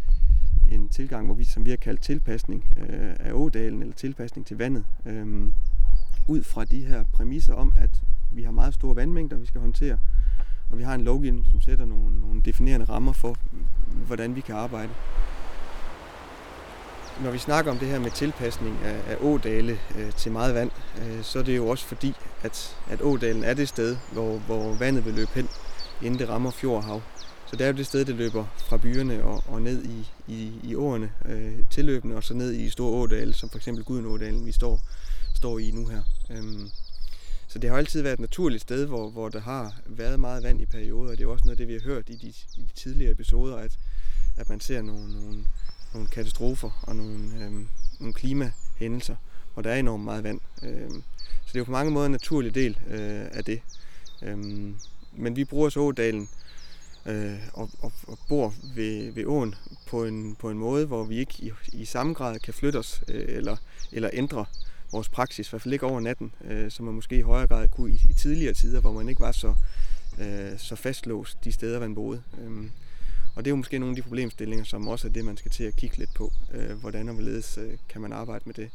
en 0.72 0.88
tilgang, 0.88 1.26
hvor 1.26 1.34
vi, 1.34 1.44
som 1.44 1.64
vi 1.64 1.70
har 1.70 1.76
kaldt 1.76 2.02
tilpasning 2.02 2.64
øh, 2.78 3.14
af 3.18 3.32
ådalen, 3.32 3.82
eller 3.82 3.94
tilpasning 3.94 4.46
til 4.46 4.58
vandet, 4.58 4.84
øh, 5.06 5.48
ud 6.28 6.42
fra 6.42 6.64
de 6.64 6.86
her 6.86 7.04
præmisser 7.12 7.54
om, 7.54 7.72
at 7.76 8.02
vi 8.32 8.42
har 8.42 8.50
meget 8.50 8.74
store 8.74 8.96
vandmængder, 8.96 9.36
vi 9.36 9.46
skal 9.46 9.60
håndtere, 9.60 9.98
og 10.74 10.78
vi 10.78 10.84
har 10.84 10.94
en 10.94 11.04
lovgivning, 11.04 11.46
som 11.50 11.60
sætter 11.60 11.84
nogle, 11.84 12.20
nogle 12.20 12.42
definerende 12.44 12.86
rammer 12.86 13.12
for, 13.12 13.36
hvordan 14.06 14.36
vi 14.36 14.40
kan 14.40 14.54
arbejde 14.54 14.90
når 17.22 17.30
vi 17.30 17.38
snakker 17.38 17.70
om 17.70 17.78
det 17.78 17.88
her 17.88 17.98
med 17.98 18.10
tilpasning 18.10 18.78
af, 18.84 19.12
af 19.12 19.16
ådale 19.20 19.78
øh, 19.98 20.12
til 20.12 20.32
meget 20.32 20.54
vand, 20.54 20.70
øh, 20.98 21.22
så 21.22 21.38
er 21.38 21.42
det 21.42 21.56
jo 21.56 21.68
også 21.68 21.84
fordi, 21.84 22.14
at, 22.42 22.76
at 22.90 23.02
ådalen 23.02 23.44
er 23.44 23.54
det 23.54 23.68
sted, 23.68 23.96
hvor, 24.12 24.38
hvor 24.38 24.74
vandet 24.74 25.04
vil 25.04 25.14
løbe 25.14 25.30
hen, 25.34 25.48
inden 26.02 26.20
det 26.20 26.28
rammer 26.28 26.50
fjord 26.50 26.76
og 26.76 26.84
hav. 26.84 27.02
Så 27.46 27.56
det 27.56 27.60
er 27.60 27.66
jo 27.66 27.76
det 27.76 27.86
sted, 27.86 28.04
det 28.04 28.14
løber 28.14 28.44
fra 28.56 28.76
byerne 28.76 29.24
og, 29.24 29.44
og 29.48 29.62
ned 29.62 29.84
i, 29.84 30.10
i, 30.28 30.52
i 30.62 30.74
åerne, 30.74 31.10
øh, 31.26 31.52
tilløbende, 31.70 32.16
og 32.16 32.24
så 32.24 32.34
ned 32.34 32.52
i 32.52 32.70
store 32.70 32.90
ådale, 32.90 33.34
som 33.34 33.48
for 33.48 33.56
eksempel 33.56 33.84
Gudenådalen, 33.84 34.46
vi 34.46 34.52
står, 34.52 34.80
står 35.34 35.58
i 35.58 35.70
nu 35.70 35.86
her. 35.86 36.02
Øh, 36.30 36.68
så 37.54 37.58
det 37.58 37.70
har 37.70 37.76
altid 37.76 38.02
været 38.02 38.12
et 38.12 38.20
naturligt 38.20 38.62
sted, 38.62 38.86
hvor, 38.86 39.10
hvor 39.10 39.28
der 39.28 39.40
har 39.40 39.74
været 39.86 40.20
meget 40.20 40.42
vand 40.42 40.60
i 40.60 40.66
perioder, 40.66 41.10
og 41.10 41.18
det 41.18 41.24
er 41.24 41.28
også 41.28 41.44
noget 41.44 41.52
af 41.52 41.56
det, 41.56 41.68
vi 41.68 41.72
har 41.72 41.80
hørt 41.80 42.08
i 42.08 42.16
de, 42.16 42.28
i 42.28 42.60
de 42.60 42.72
tidligere 42.74 43.12
episoder, 43.12 43.56
at, 43.56 43.78
at 44.36 44.48
man 44.48 44.60
ser 44.60 44.82
nogle, 44.82 45.12
nogle, 45.12 45.46
nogle 45.92 46.08
katastrofer 46.08 46.70
og 46.82 46.96
nogle, 46.96 47.44
øhm, 47.44 47.68
nogle 47.98 48.12
klimahændelser, 48.14 49.16
hvor 49.52 49.62
der 49.62 49.70
er 49.70 49.76
enormt 49.78 50.04
meget 50.04 50.24
vand. 50.24 50.40
Øhm, 50.62 51.02
så 51.26 51.48
det 51.52 51.54
er 51.54 51.58
jo 51.58 51.64
på 51.64 51.70
mange 51.70 51.92
måder 51.92 52.06
en 52.06 52.12
naturlig 52.12 52.54
del 52.54 52.78
øh, 52.88 53.26
af 53.32 53.44
det. 53.44 53.60
Øhm, 54.22 54.76
men 55.12 55.36
vi 55.36 55.44
bruger 55.44 55.68
så 55.68 55.80
ådalen 55.80 56.28
øh, 57.06 57.38
og, 57.52 57.70
og, 57.80 57.92
og 58.06 58.18
bor 58.28 58.54
ved, 58.74 59.12
ved 59.12 59.24
åen 59.24 59.54
på 59.86 60.04
en, 60.04 60.34
på 60.34 60.50
en 60.50 60.58
måde, 60.58 60.86
hvor 60.86 61.04
vi 61.04 61.18
ikke 61.18 61.34
i, 61.38 61.52
i 61.72 61.84
samme 61.84 62.14
grad 62.14 62.38
kan 62.38 62.54
flytte 62.54 62.76
os 62.76 63.02
øh, 63.08 63.24
eller, 63.28 63.56
eller 63.92 64.10
ændre 64.12 64.44
vores 64.94 65.08
praksis, 65.08 65.48
i 65.48 65.50
hvert 65.50 65.62
fald 65.62 65.72
ikke 65.72 65.86
over 65.86 66.00
natten, 66.00 66.32
øh, 66.44 66.70
som 66.70 66.84
man 66.84 66.94
måske 66.94 67.18
i 67.18 67.20
højere 67.20 67.46
grad 67.46 67.68
kunne 67.68 67.90
i, 67.90 68.00
i 68.10 68.12
tidligere 68.12 68.54
tider, 68.54 68.80
hvor 68.80 68.92
man 68.92 69.08
ikke 69.08 69.20
var 69.20 69.32
så, 69.32 69.54
øh, 70.18 70.58
så 70.58 70.76
fastlåst 70.76 71.44
de 71.44 71.52
steder, 71.52 71.80
man 71.80 71.94
boede. 71.94 72.22
Øhm, 72.42 72.70
og 73.34 73.44
det 73.44 73.50
er 73.50 73.52
jo 73.52 73.56
måske 73.56 73.78
nogle 73.78 73.92
af 73.92 73.96
de 73.96 74.02
problemstillinger, 74.02 74.64
som 74.64 74.88
også 74.88 75.08
er 75.08 75.12
det, 75.12 75.24
man 75.24 75.36
skal 75.36 75.50
til 75.50 75.64
at 75.64 75.76
kigge 75.76 75.98
lidt 75.98 76.14
på. 76.14 76.32
Øh, 76.52 76.70
hvordan 76.70 77.08
og 77.08 77.14
hvorledes 77.14 77.58
øh, 77.58 77.72
kan 77.88 78.00
man 78.00 78.12
arbejde 78.12 78.42
med 78.46 78.54
det. 78.54 78.70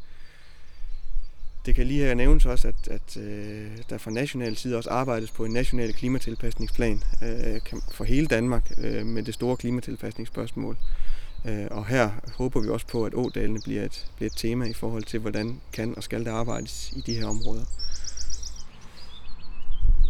Det 1.66 1.76
kan 1.76 1.88
lige 1.88 2.06
her 2.06 2.14
nævnes 2.14 2.46
også, 2.46 2.68
at, 2.68 2.88
at 2.88 3.18
øh, 3.18 3.72
der 3.90 3.98
fra 3.98 4.12
national 4.12 4.58
side 4.58 4.78
også 4.78 4.90
arbejdes 4.90 5.32
på 5.32 5.46
en 5.46 5.52
national 5.52 5.94
klimatilpasningsplan 5.94 7.04
øh, 7.24 7.62
for 7.92 8.04
hele 8.04 8.28
Danmark 8.28 8.72
øh, 8.78 9.06
med 9.06 9.24
det 9.24 9.34
store 9.34 9.58
klimatilpasningsspørgsmål. 9.58 10.74
Øh, 10.74 11.19
Øh, 11.46 11.68
og 11.72 11.86
her 11.86 12.10
håber 12.38 12.62
vi 12.62 12.70
også 12.70 12.88
på, 12.88 13.06
at 13.06 13.14
ådalene 13.14 13.60
bliver 13.64 13.84
et, 13.84 14.12
bliver 14.16 14.30
et 14.30 14.38
tema 14.38 14.66
i 14.66 14.74
forhold 14.74 15.04
til, 15.04 15.20
hvordan 15.20 15.62
kan 15.74 15.96
og 15.98 16.04
skal 16.04 16.26
der 16.26 16.34
arbejdes 16.34 16.92
i 16.96 17.02
de 17.02 17.14
her 17.14 17.26
områder. 17.28 17.66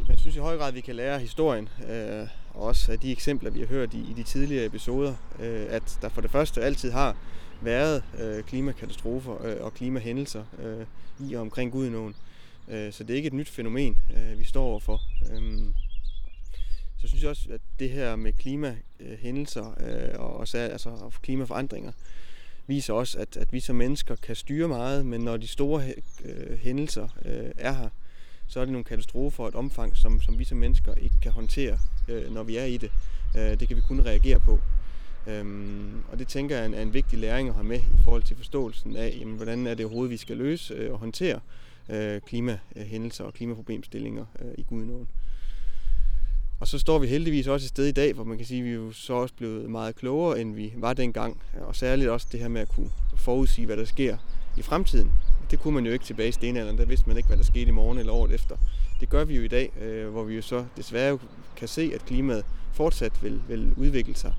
Jeg 0.10 0.18
synes 0.18 0.36
i 0.36 0.40
høj 0.40 0.58
grad, 0.58 0.68
at 0.68 0.76
vi 0.76 0.82
kan 0.82 0.96
lære 0.96 1.20
historien. 1.20 1.70
Øh, 1.90 2.28
og 2.54 2.62
også 2.62 2.92
af 2.92 3.00
de 3.00 3.12
eksempler, 3.12 3.52
vi 3.52 3.60
har 3.60 3.68
hørt 3.68 3.94
i, 3.94 3.98
i 3.98 4.14
de 4.18 4.24
tidligere 4.24 4.66
episoder, 4.66 5.14
øh, 5.40 5.66
at 5.70 5.98
der 6.02 6.10
for 6.10 6.22
det 6.22 6.32
første 6.32 6.62
altid 6.62 6.92
har 6.92 7.16
været 7.62 8.04
øh, 8.20 8.44
klimakatastrofer 8.44 9.46
øh, 9.46 9.64
og 9.64 9.74
klimahændelser 9.74 10.44
øh, 10.60 10.86
i 11.30 11.34
og 11.34 11.42
omkring 11.42 11.72
Gudenåen. 11.72 12.16
Øh, 12.68 12.94
så 12.94 13.04
det 13.04 13.14
er 13.14 13.18
ikke 13.18 13.28
et 13.28 13.34
nyt 13.34 13.50
fænomen, 13.50 14.00
øh, 14.18 14.40
vi 14.40 14.46
står 14.46 14.64
overfor. 14.64 15.02
Øh, 15.32 15.60
så 17.02 17.08
synes 17.08 17.22
jeg 17.22 17.30
også, 17.30 17.50
at 17.52 17.62
det 17.80 17.90
her 17.90 18.16
med 18.16 18.34
klimahændelser 18.34 19.74
øh, 19.80 20.20
og 20.20 20.38
også 20.38 20.58
altså, 20.58 20.90
og 20.90 21.14
klimaforandringer 21.22 21.92
viser 22.68 22.94
også, 22.94 23.20
at, 23.20 23.38
at 23.38 23.54
vi 23.54 23.60
som 23.60 23.76
mennesker 23.76 24.16
kan 24.16 24.36
styre 24.36 24.68
meget, 24.68 25.06
men 25.06 25.22
når 25.22 25.38
de 25.38 25.48
store 25.48 25.84
øh, 26.26 26.58
hændelser 26.58 27.08
øh, 27.26 27.52
er 27.58 27.74
her, 27.74 27.90
så 28.48 28.60
er 28.60 28.66
det 28.66 28.72
nogle 28.72 28.84
katastrofer 28.84 29.44
og 29.44 29.50
et 29.50 29.56
omfang, 29.56 29.98
som, 29.98 30.22
som 30.22 30.40
vi 30.40 30.44
som 30.44 30.58
mennesker 30.58 30.94
ikke 30.94 31.16
kan 31.22 31.32
håndtere, 31.32 31.80
øh, 32.08 32.34
når 32.34 32.44
vi 32.44 32.58
er 32.58 32.66
i 32.66 32.78
det. 32.78 32.92
Øh, 33.38 33.60
det 33.60 33.68
kan 33.68 33.78
vi 33.78 33.82
kun 33.82 34.06
reagere 34.06 34.40
på. 34.40 34.60
Øhm, 35.28 36.04
og 36.12 36.20
det 36.20 36.28
tænker 36.28 36.58
jeg 36.58 36.72
er 36.72 36.82
en, 36.82 36.94
vigtig 36.94 37.20
læring 37.20 37.50
at 37.50 37.54
have 37.54 37.64
med 37.64 37.80
i 37.80 38.04
forhold 38.04 38.24
til 38.24 38.38
forståelsen 38.38 38.96
af, 38.96 39.18
jamen, 39.20 39.36
hvordan 39.36 39.68
er 39.68 39.74
det 39.74 39.86
overhovedet, 39.86 40.12
vi 40.12 40.18
skal 40.18 40.38
løse 40.38 40.74
øh, 40.74 40.92
og 40.92 41.00
håndtere 41.00 41.40
øh, 41.90 42.22
klimahændelser 42.22 43.24
og 43.24 43.34
klimaproblemstillinger 43.34 44.26
øh, 44.42 44.52
i 44.58 44.64
Gudenåen. 44.64 45.08
Og 46.60 46.68
så 46.68 46.80
står 46.80 47.00
vi 47.00 47.08
heldigvis 47.08 47.48
også 47.48 47.66
et 47.66 47.70
sted 47.70 47.86
i 47.86 47.92
dag, 47.92 48.14
hvor 48.14 48.24
man 48.24 48.38
kan 48.38 48.46
sige, 48.46 48.60
at 48.60 48.66
vi 48.66 48.70
er 48.70 48.76
jo 48.76 48.92
så 48.92 49.14
også 49.14 49.36
blevet 49.38 49.70
meget 49.70 49.96
klogere, 49.96 50.42
end 50.42 50.56
vi 50.56 50.74
var 50.78 50.94
dengang. 50.94 51.42
Og 51.62 51.76
særligt 51.76 52.10
også 52.10 52.28
det 52.32 52.40
her 52.40 52.48
med 52.48 52.62
at 52.62 52.70
kunne 52.70 52.90
forudsige, 53.18 53.66
hvad 53.66 53.78
der 53.78 53.86
sker 53.86 54.18
i 54.58 54.62
fremtiden. 54.62 55.12
Det 55.52 55.60
kunne 55.60 55.74
man 55.74 55.86
jo 55.86 55.92
ikke 55.92 56.06
tilbage 56.06 56.30
i 56.30 56.32
stenalderen, 56.32 56.78
der 56.78 56.86
vidste 56.86 57.08
man 57.08 57.18
ikke, 57.18 57.28
hvad 57.28 57.38
der 57.38 57.44
skete 57.44 57.68
i 57.68 57.72
morgen 57.72 57.98
eller 57.98 58.14
året 58.14 58.32
efter. 58.32 58.56
Det 59.00 59.10
gør 59.10 59.26
vi 59.26 59.36
jo 59.36 59.44
i 59.44 59.48
dag, 59.48 59.72
øh, 59.82 60.10
hvor 60.10 60.24
vi 60.24 60.36
jo 60.36 60.42
så 60.42 60.66
desværre 60.78 61.20
kan 61.56 61.68
se, 61.68 61.92
at 61.96 62.06
klimaet 62.06 62.46
fortsat 62.74 63.24
vil, 63.24 63.42
vil 63.48 63.74
udvikle 63.78 64.16
sig 64.16 64.34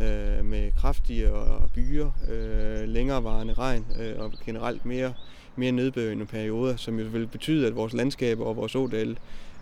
øh, 0.00 0.44
med 0.44 0.72
kraftigere 0.72 1.68
byer, 1.74 2.10
øh, 2.28 2.88
længerevarende 2.88 3.54
regn 3.54 3.86
øh, 4.00 4.12
og 4.18 4.32
generelt 4.46 4.84
mere, 4.84 5.14
mere 5.56 5.72
nedbørende 5.72 6.26
perioder, 6.26 6.76
som 6.76 6.98
jo 6.98 7.06
vil 7.12 7.26
betyde, 7.26 7.66
at 7.66 7.76
vores 7.76 7.92
landskaber 7.92 8.44
og 8.44 8.56
vores 8.56 8.74
ådale 8.74 9.16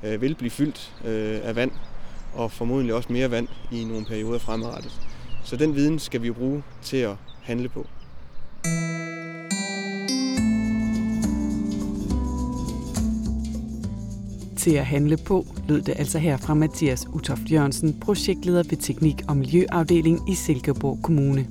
øh, 0.05 0.21
vil 0.21 0.35
blive 0.35 0.51
fyldt 0.51 0.93
øh, 1.05 1.41
af 1.43 1.57
vand 1.57 1.71
og 2.35 2.53
formodentlig 2.53 2.95
også 2.95 3.13
mere 3.13 3.31
vand 3.31 3.49
i 3.71 3.85
nogle 3.85 4.05
perioder 4.05 4.39
fremadrettet. 4.39 5.01
Så 5.45 5.57
den 5.57 5.75
viden 5.75 5.99
skal 5.99 6.23
vi 6.23 6.31
bruge 6.31 6.63
til 6.83 6.97
at 6.97 7.17
handle 7.43 7.69
på. 7.69 7.87
til 14.65 14.71
at 14.71 14.87
handle 14.87 15.17
på, 15.17 15.47
lød 15.69 15.83
det 15.83 15.95
altså 15.99 16.19
her 16.19 16.37
fra 16.37 16.55
Mathias 16.55 17.07
Utoft 17.13 17.41
Jørgensen, 17.53 18.01
projektleder 18.01 18.63
ved 18.63 18.79
Teknik- 18.79 19.23
og 19.29 19.37
Miljøafdeling 19.37 20.31
i 20.31 20.35
Silkeborg 20.35 20.99
Kommune. 21.03 21.47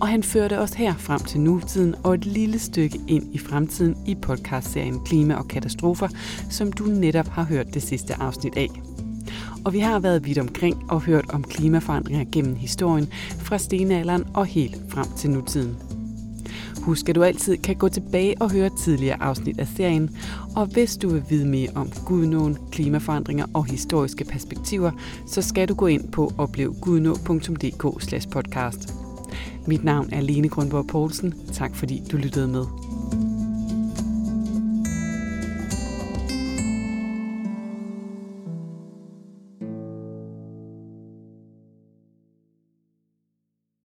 Og 0.00 0.08
han 0.08 0.22
førte 0.22 0.58
os 0.58 0.72
her 0.72 0.94
frem 0.94 1.20
til 1.20 1.40
nutiden 1.40 1.94
og 2.04 2.14
et 2.14 2.26
lille 2.26 2.58
stykke 2.58 3.00
ind 3.08 3.34
i 3.34 3.38
fremtiden 3.38 3.96
i 4.06 4.14
podcastserien 4.14 5.04
Klima 5.04 5.34
og 5.34 5.48
Katastrofer, 5.48 6.08
som 6.50 6.72
du 6.72 6.84
netop 6.84 7.28
har 7.28 7.44
hørt 7.44 7.74
det 7.74 7.82
sidste 7.82 8.14
afsnit 8.14 8.56
af. 8.56 8.68
Og 9.68 9.74
vi 9.74 9.78
har 9.78 9.98
været 9.98 10.26
vidt 10.26 10.38
omkring 10.38 10.84
og 10.90 11.00
hørt 11.00 11.24
om 11.30 11.44
klimaforandringer 11.44 12.24
gennem 12.32 12.56
historien 12.56 13.08
fra 13.38 13.58
stenalderen 13.58 14.24
og 14.34 14.46
helt 14.46 14.76
frem 14.88 15.06
til 15.16 15.30
nutiden. 15.30 15.76
Husk, 16.82 17.08
at 17.08 17.14
du 17.14 17.22
altid 17.22 17.56
kan 17.56 17.76
gå 17.76 17.88
tilbage 17.88 18.34
og 18.42 18.52
høre 18.52 18.70
tidligere 18.78 19.22
afsnit 19.22 19.58
af 19.58 19.66
serien. 19.76 20.16
Og 20.56 20.66
hvis 20.66 20.96
du 20.96 21.08
vil 21.08 21.22
vide 21.30 21.48
mere 21.48 21.68
om 21.74 21.90
Gudnåen, 22.06 22.58
klimaforandringer 22.72 23.46
og 23.54 23.64
historiske 23.64 24.24
perspektiver, 24.24 24.90
så 25.26 25.42
skal 25.42 25.68
du 25.68 25.74
gå 25.74 25.86
ind 25.86 26.12
på 26.12 26.32
oplevgudnå.dk 26.38 28.30
podcast. 28.30 28.94
Mit 29.66 29.84
navn 29.84 30.08
er 30.12 30.20
Lene 30.20 30.48
Grundborg 30.48 30.86
Poulsen. 30.86 31.34
Tak 31.52 31.76
fordi 31.76 32.02
du 32.12 32.16
lyttede 32.16 32.48
med. 32.48 32.87